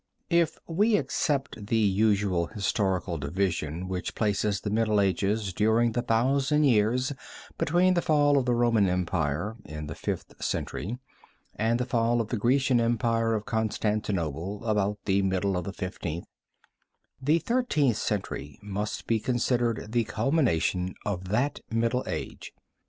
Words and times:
If 0.31 0.57
we 0.65 0.97
accept 0.97 1.67
the 1.67 1.77
usual 1.77 2.47
historical 2.47 3.19
division 3.19 3.87
which 3.87 4.15
places 4.15 4.59
the 4.61 4.71
Middle 4.71 4.99
Ages 4.99 5.53
during 5.53 5.91
the 5.91 6.01
thousand 6.01 6.63
years 6.63 7.13
between 7.59 7.93
the 7.93 8.01
fall 8.01 8.39
of 8.39 8.45
the 8.45 8.55
Roman 8.55 8.89
Empire, 8.89 9.57
in 9.63 9.85
the 9.85 9.93
Fifth 9.93 10.43
Century 10.43 10.97
and 11.53 11.79
the 11.79 11.85
fall 11.85 12.19
of 12.19 12.29
the 12.29 12.37
Grecian 12.37 12.81
Empire 12.81 13.35
of 13.35 13.45
Constantinople, 13.45 14.65
about 14.65 14.97
the 15.05 15.21
middle 15.21 15.55
of 15.55 15.65
the 15.65 15.73
Fifteenth, 15.73 16.25
the 17.21 17.37
Thirteenth 17.37 17.97
Century 17.97 18.57
must 18.63 19.05
be 19.05 19.19
considered 19.19 19.91
the 19.91 20.05
culmination 20.05 20.95
of 21.05 21.29
that 21.29 21.59
middle 21.69 22.03
age. 22.07 22.55